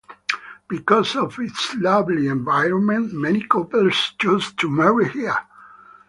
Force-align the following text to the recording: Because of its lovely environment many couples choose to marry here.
Because 0.67 1.15
of 1.15 1.37
its 1.37 1.75
lovely 1.75 2.25
environment 2.27 3.13
many 3.13 3.41
couples 3.43 4.15
choose 4.17 4.51
to 4.53 4.67
marry 4.67 5.07
here. 5.07 5.37